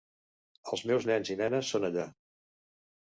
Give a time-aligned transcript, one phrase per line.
[0.71, 2.09] El meus nens i nenes són allà.